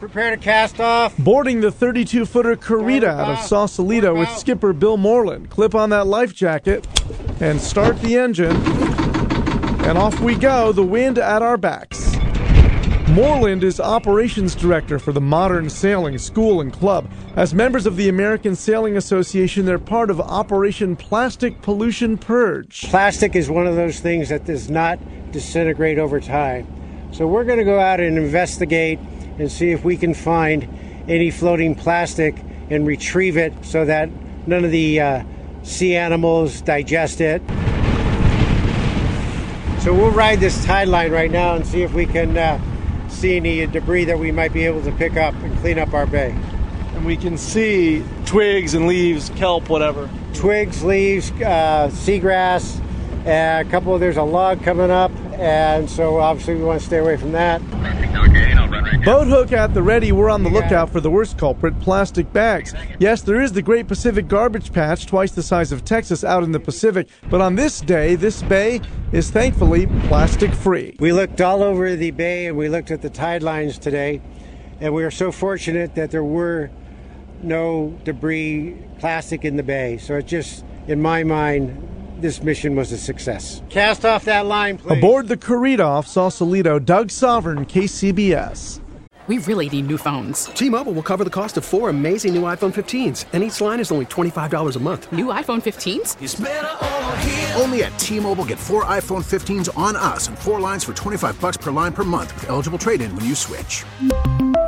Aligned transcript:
Prepare 0.00 0.30
to 0.30 0.36
cast 0.36 0.80
off. 0.80 1.16
Boarding 1.18 1.60
the 1.60 1.70
32 1.70 2.26
footer 2.26 2.56
Corita 2.56 3.06
out 3.06 3.30
of 3.30 3.38
Sausalito 3.38 4.12
with 4.12 4.28
skipper 4.28 4.72
Bill 4.72 4.96
Moreland. 4.96 5.50
Clip 5.50 5.72
on 5.72 5.90
that 5.90 6.08
life 6.08 6.34
jacket 6.34 6.84
and 7.40 7.60
start 7.60 8.00
the 8.00 8.16
engine. 8.16 8.56
And 9.86 9.96
off 9.96 10.18
we 10.18 10.34
go, 10.34 10.72
the 10.72 10.82
wind 10.82 11.16
at 11.16 11.42
our 11.42 11.56
backs. 11.56 12.16
Moreland 13.08 13.62
is 13.62 13.78
operations 13.78 14.56
director 14.56 14.98
for 14.98 15.12
the 15.12 15.20
Modern 15.20 15.70
Sailing 15.70 16.18
School 16.18 16.60
and 16.60 16.72
Club. 16.72 17.08
As 17.36 17.54
members 17.54 17.86
of 17.86 17.94
the 17.94 18.08
American 18.08 18.56
Sailing 18.56 18.96
Association, 18.96 19.64
they're 19.64 19.78
part 19.78 20.10
of 20.10 20.20
Operation 20.20 20.96
Plastic 20.96 21.62
Pollution 21.62 22.18
Purge. 22.18 22.82
Plastic 22.90 23.36
is 23.36 23.48
one 23.48 23.68
of 23.68 23.76
those 23.76 24.00
things 24.00 24.28
that 24.30 24.44
does 24.44 24.68
not 24.68 24.98
disintegrate 25.30 26.00
over 26.00 26.18
time. 26.18 26.66
So 27.12 27.28
we're 27.28 27.44
going 27.44 27.58
to 27.58 27.64
go 27.64 27.78
out 27.78 28.00
and 28.00 28.18
investigate 28.18 28.98
and 29.38 29.50
see 29.50 29.70
if 29.70 29.84
we 29.84 29.96
can 29.96 30.14
find 30.14 30.68
any 31.08 31.30
floating 31.30 31.74
plastic 31.74 32.36
and 32.70 32.86
retrieve 32.86 33.36
it 33.36 33.52
so 33.62 33.84
that 33.84 34.08
none 34.46 34.64
of 34.64 34.70
the 34.70 35.00
uh, 35.00 35.24
sea 35.62 35.96
animals 35.96 36.60
digest 36.60 37.20
it. 37.20 37.42
So 39.80 39.92
we'll 39.92 40.12
ride 40.12 40.40
this 40.40 40.64
tide 40.64 40.88
line 40.88 41.12
right 41.12 41.30
now 41.30 41.54
and 41.54 41.66
see 41.66 41.82
if 41.82 41.92
we 41.92 42.06
can 42.06 42.38
uh, 42.38 42.58
see 43.10 43.36
any 43.36 43.66
debris 43.66 44.04
that 44.06 44.18
we 44.18 44.32
might 44.32 44.52
be 44.52 44.64
able 44.64 44.82
to 44.82 44.92
pick 44.92 45.16
up 45.16 45.34
and 45.34 45.56
clean 45.58 45.78
up 45.78 45.92
our 45.92 46.06
bay. 46.06 46.30
And 46.94 47.04
we 47.04 47.16
can 47.16 47.36
see 47.36 48.02
twigs 48.24 48.74
and 48.74 48.86
leaves, 48.86 49.30
kelp, 49.30 49.68
whatever. 49.68 50.08
Twigs, 50.32 50.82
leaves, 50.82 51.30
uh, 51.32 51.90
seagrass, 51.92 52.80
and 53.26 53.66
a 53.66 53.70
couple. 53.70 53.98
There's 53.98 54.16
a 54.16 54.22
log 54.22 54.62
coming 54.62 54.90
up, 54.90 55.12
and 55.34 55.88
so 55.90 56.18
obviously 56.18 56.54
we 56.54 56.64
want 56.64 56.80
to 56.80 56.86
stay 56.86 56.98
away 56.98 57.16
from 57.16 57.32
that. 57.32 57.60
Boat 59.04 59.26
hook 59.26 59.52
at 59.52 59.74
the 59.74 59.82
ready. 59.82 60.10
We're 60.12 60.30
on 60.30 60.42
the 60.42 60.48
lookout 60.48 60.88
for 60.88 61.00
the 61.00 61.10
worst 61.10 61.36
culprit 61.36 61.78
plastic 61.80 62.32
bags. 62.32 62.74
Yes, 62.98 63.20
there 63.20 63.40
is 63.40 63.52
the 63.52 63.60
Great 63.60 63.86
Pacific 63.86 64.28
Garbage 64.28 64.72
Patch, 64.72 65.06
twice 65.06 65.32
the 65.32 65.42
size 65.42 65.72
of 65.72 65.84
Texas, 65.84 66.24
out 66.24 66.42
in 66.42 66.52
the 66.52 66.60
Pacific. 66.60 67.08
But 67.28 67.40
on 67.40 67.54
this 67.54 67.80
day, 67.80 68.14
this 68.14 68.42
bay 68.42 68.80
is 69.12 69.30
thankfully 69.30 69.86
plastic 70.08 70.54
free. 70.54 70.96
We 70.98 71.12
looked 71.12 71.40
all 71.40 71.62
over 71.62 71.96
the 71.96 72.12
bay 72.12 72.46
and 72.46 72.56
we 72.56 72.68
looked 72.68 72.90
at 72.90 73.02
the 73.02 73.10
tide 73.10 73.42
lines 73.42 73.78
today, 73.78 74.22
and 74.80 74.94
we 74.94 75.04
are 75.04 75.10
so 75.10 75.30
fortunate 75.30 75.94
that 75.96 76.10
there 76.10 76.24
were 76.24 76.70
no 77.42 77.98
debris, 78.04 78.76
plastic 78.98 79.44
in 79.44 79.56
the 79.56 79.62
bay. 79.62 79.98
So 79.98 80.16
it 80.16 80.26
just, 80.26 80.64
in 80.88 81.02
my 81.02 81.24
mind, 81.24 81.88
this 82.24 82.42
mission 82.42 82.74
was 82.74 82.90
a 82.90 82.96
success. 82.96 83.60
Cast 83.68 84.06
off 84.06 84.24
that 84.24 84.46
line, 84.46 84.78
please. 84.78 84.96
Aboard 84.96 85.28
the 85.28 85.36
Corita 85.36 85.84
off 85.84 86.06
Sausalito, 86.06 86.78
Doug 86.78 87.10
Sovern, 87.10 87.66
KCBS. 87.66 88.80
We 89.26 89.38
really 89.38 89.68
need 89.68 89.86
new 89.86 89.98
phones. 89.98 90.46
T-Mobile 90.46 90.94
will 90.94 91.02
cover 91.02 91.22
the 91.22 91.30
cost 91.30 91.58
of 91.58 91.66
four 91.66 91.90
amazing 91.90 92.34
new 92.34 92.40
iPhone 92.42 92.72
15s, 92.72 93.26
and 93.34 93.42
each 93.42 93.60
line 93.60 93.78
is 93.78 93.92
only 93.92 94.06
$25 94.06 94.76
a 94.76 94.78
month. 94.78 95.12
New 95.12 95.26
iPhone 95.26 95.62
15s? 95.62 97.60
Only 97.60 97.84
at 97.84 97.98
T-Mobile 97.98 98.46
get 98.46 98.58
four 98.58 98.84
iPhone 98.84 99.22
15s 99.22 99.76
on 99.76 99.94
us 99.94 100.28
and 100.28 100.38
four 100.38 100.60
lines 100.60 100.82
for 100.82 100.94
25 100.94 101.38
bucks 101.42 101.58
per 101.58 101.70
line 101.70 101.92
per 101.92 102.04
month 102.04 102.32
with 102.34 102.48
eligible 102.48 102.78
trade-in 102.78 103.14
when 103.16 103.26
you 103.26 103.34
switch. 103.34 103.84